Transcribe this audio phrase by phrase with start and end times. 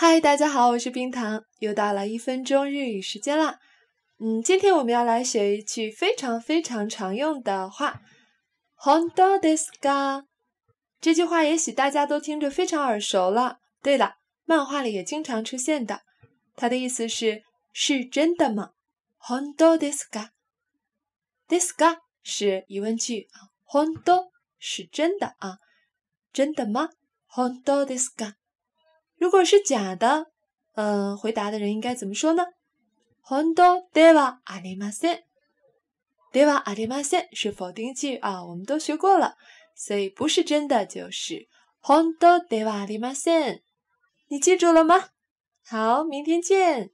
[0.00, 3.58] 嗨，大家好，我是冰糖，又到了一分钟日语时间啦。
[4.18, 8.00] 嗯，今天我们要来学一句非常非常常用的话，
[8.84, 10.24] 本当ですか？
[11.00, 13.58] 这句话也许大家都听着非常耳熟了。
[13.82, 16.02] 对了，漫画里也经常出现的。
[16.54, 17.42] 它的意思是
[17.72, 18.72] 是真的吗？
[19.26, 20.28] 本当ですか？
[21.48, 24.26] ですか是疑问句啊，本当
[24.58, 25.58] 是真的啊，
[26.32, 26.90] 真的吗？
[27.34, 28.34] 本当ですか？
[29.20, 30.26] 如果是假的，
[30.74, 32.46] 嗯，回答的人应该怎么说呢？
[33.22, 35.22] 本当ではありません。
[36.32, 39.36] ではありません是否定句啊，我们都学过了，
[39.74, 41.48] 所以不是真的就是
[41.80, 43.62] 本当ではありません。
[44.28, 45.08] 你记住了吗？
[45.64, 46.90] 好，明天见。